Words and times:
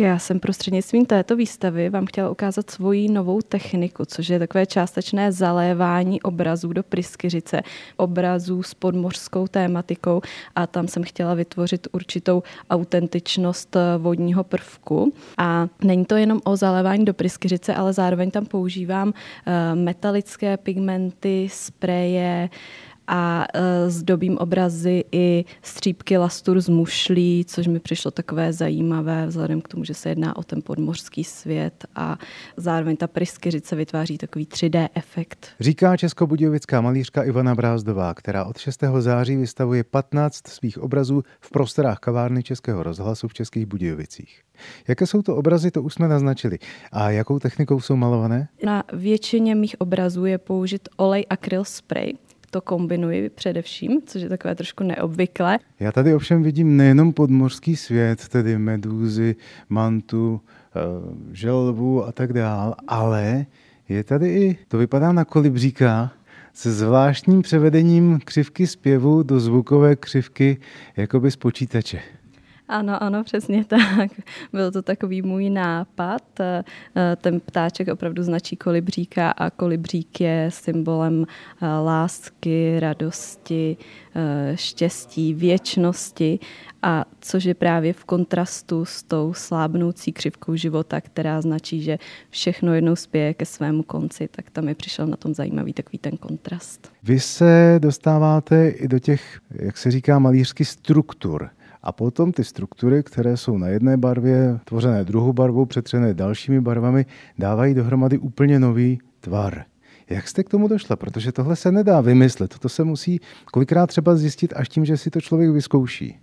Já 0.00 0.18
jsem 0.18 0.40
prostřednictvím 0.40 1.06
této 1.06 1.36
výstavy 1.36 1.90
vám 1.90 2.06
chtěla 2.06 2.30
ukázat 2.30 2.70
svoji 2.70 3.08
novou 3.08 3.40
techniku, 3.40 4.04
což 4.04 4.28
je 4.28 4.38
takové 4.38 4.66
částečné 4.66 5.32
zalévání 5.32 6.22
obrazů 6.22 6.72
do 6.72 6.82
pryskyřice, 6.82 7.62
obrazů 7.96 8.62
s 8.62 8.74
podmořskou 8.74 9.46
tématikou 9.46 10.20
a 10.54 10.66
tam 10.66 10.88
jsem 10.88 11.02
chtěla 11.02 11.34
vytvořit 11.34 11.88
určitou 11.92 12.42
autentičnost 12.70 13.76
eh, 13.76 13.80
vodního 13.98 14.44
prvku. 14.44 15.12
A 15.38 15.68
není 15.82 16.04
to 16.04 16.16
jenom 16.16 16.40
o 16.44 16.56
zalévání 16.56 17.04
do 17.04 17.14
pryskyřice, 17.14 17.74
ale 17.74 17.92
zároveň 17.92 18.30
tam 18.30 18.46
používám 18.46 19.12
eh, 19.46 19.74
metalické 19.74 20.56
pigmenty, 20.56 21.48
spreje, 21.52 22.48
a 23.08 23.46
e, 23.54 23.90
zdobím 23.90 24.38
obrazy 24.38 25.04
i 25.12 25.44
střípky 25.62 26.16
lastur 26.16 26.60
z 26.60 26.68
mušlí, 26.68 27.44
což 27.48 27.66
mi 27.66 27.80
přišlo 27.80 28.10
takové 28.10 28.52
zajímavé, 28.52 29.26
vzhledem 29.26 29.60
k 29.60 29.68
tomu, 29.68 29.84
že 29.84 29.94
se 29.94 30.08
jedná 30.08 30.36
o 30.36 30.42
ten 30.42 30.62
podmořský 30.62 31.24
svět 31.24 31.84
a 31.94 32.18
zároveň 32.56 32.96
ta 32.96 33.06
pryskyřice 33.06 33.76
vytváří 33.76 34.18
takový 34.18 34.46
3D 34.46 34.88
efekt. 34.94 35.48
Říká 35.60 35.96
českobudějovická 35.96 36.80
malířka 36.80 37.22
Ivana 37.22 37.54
Brázdová, 37.54 38.14
která 38.14 38.44
od 38.44 38.58
6. 38.58 38.84
září 38.98 39.36
vystavuje 39.36 39.84
15 39.84 40.48
svých 40.48 40.78
obrazů 40.78 41.22
v 41.40 41.50
prostorách 41.50 41.98
kavárny 41.98 42.42
Českého 42.42 42.82
rozhlasu 42.82 43.28
v 43.28 43.34
Českých 43.34 43.66
Budějovicích. 43.66 44.42
Jaké 44.88 45.06
jsou 45.06 45.22
to 45.22 45.36
obrazy, 45.36 45.70
to 45.70 45.82
už 45.82 45.94
jsme 45.94 46.08
naznačili. 46.08 46.58
A 46.92 47.10
jakou 47.10 47.38
technikou 47.38 47.80
jsou 47.80 47.96
malované? 47.96 48.48
Na 48.64 48.84
většině 48.92 49.54
mých 49.54 49.80
obrazů 49.80 50.24
je 50.24 50.38
použit 50.38 50.88
olej 50.96 51.26
akryl 51.30 51.64
spray, 51.64 52.12
to 52.50 52.60
kombinuji 52.60 53.30
především, 53.30 54.00
což 54.06 54.22
je 54.22 54.28
takové 54.28 54.54
trošku 54.54 54.84
neobvyklé. 54.84 55.58
Já 55.80 55.92
tady 55.92 56.14
ovšem 56.14 56.42
vidím 56.42 56.76
nejenom 56.76 57.12
podmořský 57.12 57.76
svět, 57.76 58.28
tedy 58.28 58.58
medúzy, 58.58 59.36
mantu, 59.68 60.40
eh, 60.40 60.80
želvu 61.32 62.04
a 62.04 62.12
tak 62.12 62.32
dál, 62.32 62.74
ale 62.88 63.46
je 63.88 64.04
tady 64.04 64.28
i, 64.28 64.58
to 64.68 64.78
vypadá 64.78 65.12
na 65.12 65.24
kolibříka, 65.24 66.12
se 66.52 66.72
zvláštním 66.72 67.42
převedením 67.42 68.20
křivky 68.24 68.66
zpěvu 68.66 69.22
do 69.22 69.40
zvukové 69.40 69.96
křivky 69.96 70.56
jakoby 70.96 71.30
z 71.30 71.36
počítače. 71.36 72.00
Ano, 72.68 73.02
ano, 73.02 73.24
přesně 73.24 73.64
tak. 73.68 74.10
Byl 74.52 74.70
to 74.70 74.82
takový 74.82 75.22
můj 75.22 75.50
nápad. 75.50 76.40
Eh, 76.40 76.64
ten 77.16 77.40
ptáček 77.40 77.88
opravdu 77.88 78.22
značí 78.22 78.56
kolibříka 78.56 79.30
a 79.30 79.50
kolibřík 79.50 80.20
je 80.20 80.48
symbolem 80.52 81.24
eh, 81.62 81.66
lásky, 81.66 82.80
radosti, 82.80 83.76
eh, 84.14 84.56
štěstí, 84.56 85.34
věčnosti 85.34 86.38
a 86.82 87.04
což 87.20 87.44
je 87.44 87.54
právě 87.54 87.92
v 87.92 88.04
kontrastu 88.04 88.84
s 88.84 89.02
tou 89.02 89.34
slábnoucí 89.34 90.12
křivkou 90.12 90.56
života, 90.56 91.00
která 91.00 91.40
značí, 91.40 91.82
že 91.82 91.98
všechno 92.30 92.74
jednou 92.74 92.96
spěje 92.96 93.34
ke 93.34 93.46
svému 93.46 93.82
konci, 93.82 94.28
tak 94.30 94.50
tam 94.50 94.64
mi 94.64 94.74
přišel 94.74 95.06
na 95.06 95.16
tom 95.16 95.34
zajímavý 95.34 95.72
takový 95.72 95.98
ten 95.98 96.16
kontrast. 96.16 96.92
Vy 97.02 97.20
se 97.20 97.76
dostáváte 97.78 98.68
i 98.68 98.88
do 98.88 98.98
těch, 98.98 99.40
jak 99.50 99.76
se 99.76 99.90
říká, 99.90 100.18
malířských 100.18 100.68
struktur. 100.68 101.50
A 101.82 101.92
potom 101.92 102.32
ty 102.32 102.44
struktury, 102.44 103.02
které 103.02 103.36
jsou 103.36 103.58
na 103.58 103.68
jedné 103.68 103.96
barvě, 103.96 104.58
tvořené 104.64 105.04
druhou 105.04 105.32
barvou, 105.32 105.66
přetřené 105.66 106.14
dalšími 106.14 106.60
barvami, 106.60 107.06
dávají 107.38 107.74
dohromady 107.74 108.18
úplně 108.18 108.60
nový 108.60 108.98
tvar. 109.20 109.64
Jak 110.10 110.28
jste 110.28 110.44
k 110.44 110.48
tomu 110.48 110.68
došla? 110.68 110.96
Protože 110.96 111.32
tohle 111.32 111.56
se 111.56 111.72
nedá 111.72 112.00
vymyslet. 112.00 112.58
To 112.58 112.68
se 112.68 112.84
musí 112.84 113.20
kolikrát 113.52 113.86
třeba 113.86 114.16
zjistit 114.16 114.52
až 114.56 114.68
tím, 114.68 114.84
že 114.84 114.96
si 114.96 115.10
to 115.10 115.20
člověk 115.20 115.50
vyzkouší. 115.50 116.18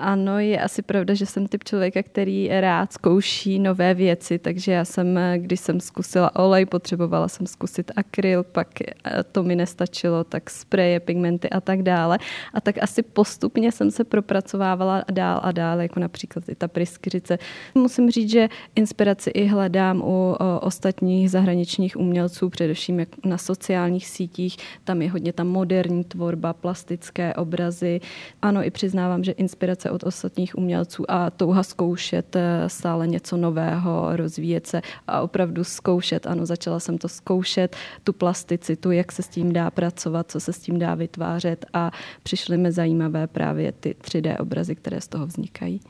Ano, 0.00 0.38
je 0.38 0.60
asi 0.60 0.82
pravda, 0.82 1.14
že 1.14 1.26
jsem 1.26 1.46
typ 1.46 1.64
člověka, 1.64 2.02
který 2.02 2.48
rád 2.60 2.92
zkouší 2.92 3.58
nové 3.58 3.94
věci, 3.94 4.38
takže 4.38 4.72
já 4.72 4.84
jsem, 4.84 5.18
když 5.36 5.60
jsem 5.60 5.80
zkusila 5.80 6.36
olej, 6.36 6.66
potřebovala 6.66 7.28
jsem 7.28 7.46
zkusit 7.46 7.92
akryl, 7.96 8.42
pak 8.42 8.68
to 9.32 9.42
mi 9.42 9.56
nestačilo, 9.56 10.24
tak 10.24 10.50
spreje, 10.50 11.00
pigmenty 11.00 11.50
a 11.50 11.60
tak 11.60 11.82
dále. 11.82 12.18
A 12.54 12.60
tak 12.60 12.82
asi 12.82 13.02
postupně 13.02 13.72
jsem 13.72 13.90
se 13.90 14.04
propracovávala 14.04 15.04
dál 15.12 15.40
a 15.42 15.52
dál, 15.52 15.80
jako 15.80 16.00
například 16.00 16.48
i 16.48 16.54
ta 16.54 16.68
pryskyřice. 16.68 17.38
Musím 17.74 18.10
říct, 18.10 18.30
že 18.30 18.48
inspiraci 18.76 19.30
i 19.30 19.46
hledám 19.46 20.02
u 20.02 20.36
ostatních 20.60 21.30
zahraničních 21.30 21.96
umělců, 21.96 22.48
především 22.48 23.06
na 23.24 23.38
sociálních 23.38 24.06
sítích. 24.06 24.56
Tam 24.84 25.02
je 25.02 25.10
hodně 25.10 25.32
ta 25.32 25.44
moderní 25.44 26.04
tvorba, 26.04 26.52
plastické 26.52 27.34
obrazy. 27.34 28.00
Ano, 28.42 28.66
i 28.66 28.70
přiznávám, 28.70 29.24
že 29.24 29.32
inspirace 29.32 29.53
inspirace 29.54 29.90
od 29.90 30.04
ostatních 30.04 30.58
umělců 30.58 31.10
a 31.10 31.30
touha 31.30 31.62
zkoušet 31.62 32.36
eh, 32.36 32.68
stále 32.68 33.06
něco 33.06 33.36
nového, 33.36 34.16
rozvíjet 34.16 34.66
se 34.66 34.82
a 35.06 35.20
opravdu 35.20 35.64
zkoušet. 35.64 36.26
Ano, 36.26 36.46
začala 36.46 36.80
jsem 36.80 36.98
to 36.98 37.08
zkoušet, 37.08 37.76
tu 38.04 38.12
plasticitu, 38.12 38.90
jak 38.90 39.12
se 39.12 39.22
s 39.22 39.28
tím 39.28 39.52
dá 39.52 39.70
pracovat, 39.70 40.30
co 40.30 40.40
se 40.40 40.52
s 40.52 40.58
tím 40.58 40.78
dá 40.78 40.94
vytvářet 40.94 41.66
a 41.72 41.90
přišly 42.22 42.56
mi 42.56 42.72
zajímavé 42.72 43.26
právě 43.26 43.72
ty 43.72 43.96
3D 44.00 44.36
obrazy, 44.40 44.74
které 44.74 45.00
z 45.00 45.08
toho 45.08 45.26
vznikají. 45.26 45.80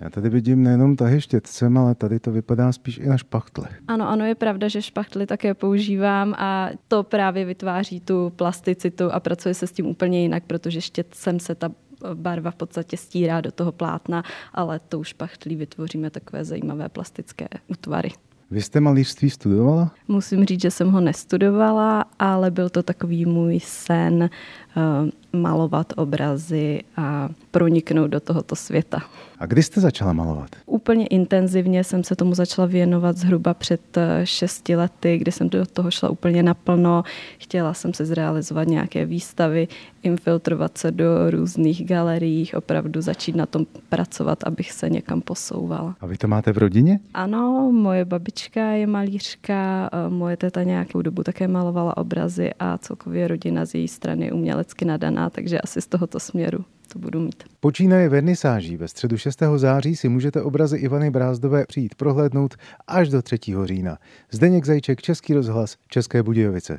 Já 0.00 0.10
tady 0.10 0.28
vidím 0.28 0.62
nejenom 0.62 0.96
tahy 0.96 1.20
štětcem, 1.20 1.78
ale 1.78 1.94
tady 1.94 2.20
to 2.20 2.30
vypadá 2.30 2.72
spíš 2.72 2.98
i 2.98 3.08
na 3.08 3.18
špachtle. 3.18 3.68
Ano, 3.88 4.08
ano, 4.08 4.24
je 4.24 4.34
pravda, 4.34 4.68
že 4.68 4.82
špachtly 4.82 5.26
také 5.26 5.54
používám 5.54 6.34
a 6.38 6.70
to 6.88 7.02
právě 7.02 7.44
vytváří 7.44 8.00
tu 8.00 8.32
plasticitu 8.36 9.12
a 9.12 9.20
pracuje 9.20 9.54
se 9.54 9.66
s 9.66 9.72
tím 9.72 9.86
úplně 9.86 10.22
jinak, 10.22 10.42
protože 10.46 10.80
štětcem 10.80 11.40
se 11.40 11.54
ta 11.54 11.70
barva 12.14 12.50
v 12.50 12.54
podstatě 12.54 12.96
stírá 12.96 13.40
do 13.40 13.52
toho 13.52 13.72
plátna, 13.72 14.22
ale 14.54 14.80
tou 14.88 15.04
špachtlí 15.04 15.56
vytvoříme 15.56 16.10
takové 16.10 16.44
zajímavé 16.44 16.88
plastické 16.88 17.48
útvary. 17.68 18.10
Vy 18.50 18.62
jste 18.62 18.80
malířství 18.80 19.30
studovala? 19.30 19.94
Musím 20.08 20.44
říct, 20.44 20.60
že 20.60 20.70
jsem 20.70 20.90
ho 20.90 21.00
nestudovala, 21.00 22.04
ale 22.20 22.50
byl 22.50 22.68
to 22.68 22.82
takový 22.82 23.26
můj 23.26 23.60
sen 23.60 24.30
uh, 24.76 25.08
malovat 25.40 25.92
obrazy 25.96 26.80
a 26.96 27.28
proniknout 27.50 28.06
do 28.06 28.20
tohoto 28.20 28.56
světa. 28.56 29.02
A 29.38 29.46
kdy 29.46 29.62
jste 29.62 29.80
začala 29.80 30.12
malovat? 30.12 30.48
Úplně 30.66 31.06
intenzivně 31.06 31.84
jsem 31.84 32.04
se 32.04 32.16
tomu 32.16 32.34
začala 32.34 32.66
věnovat 32.66 33.16
zhruba 33.16 33.54
před 33.54 33.96
eh, 33.96 34.20
šesti 34.24 34.76
lety, 34.76 35.18
kdy 35.18 35.32
jsem 35.32 35.48
do 35.48 35.66
toho 35.66 35.90
šla 35.90 36.10
úplně 36.10 36.42
naplno. 36.42 37.02
Chtěla 37.38 37.74
jsem 37.74 37.94
se 37.94 38.04
zrealizovat 38.04 38.68
nějaké 38.68 39.06
výstavy, 39.06 39.68
infiltrovat 40.02 40.78
se 40.78 40.90
do 40.90 41.30
různých 41.30 41.86
galerií, 41.86 42.52
opravdu 42.52 43.00
začít 43.00 43.36
na 43.36 43.46
tom 43.46 43.66
pracovat, 43.88 44.44
abych 44.44 44.72
se 44.72 44.90
někam 44.90 45.20
posouvala. 45.20 45.96
A 46.00 46.06
vy 46.06 46.16
to 46.16 46.28
máte 46.28 46.52
v 46.52 46.58
rodině? 46.58 47.00
Ano, 47.14 47.72
moje 47.72 48.04
babička 48.04 48.70
je 48.70 48.86
malířka, 48.86 49.90
eh, 49.92 50.10
moje 50.10 50.36
teta 50.36 50.62
nějakou 50.62 51.02
dobu 51.02 51.22
také 51.22 51.48
malovala 51.48 51.96
obrazy 52.10 52.50
a 52.58 52.78
celkově 52.78 53.28
rodina 53.28 53.66
z 53.66 53.74
její 53.74 53.88
strany 53.88 54.32
umělecky 54.32 54.84
nadaná, 54.84 55.30
takže 55.30 55.60
asi 55.60 55.80
z 55.80 55.86
tohoto 55.86 56.20
směru 56.20 56.64
to 56.92 56.98
budu 56.98 57.20
mít. 57.20 57.44
Počínaje 57.60 58.08
vernisáží 58.08 58.76
ve 58.76 58.88
středu 58.88 59.16
6. 59.16 59.42
září 59.56 59.96
si 59.96 60.08
můžete 60.08 60.42
obrazy 60.42 60.78
Ivany 60.78 61.10
Brázdové 61.10 61.64
přijít 61.66 61.94
prohlédnout 61.94 62.54
až 62.86 63.08
do 63.08 63.22
3. 63.22 63.38
října. 63.64 63.98
Zdeněk 64.30 64.66
Zajček, 64.66 65.02
Český 65.02 65.34
rozhlas, 65.34 65.76
České 65.88 66.22
Budějovice. 66.22 66.78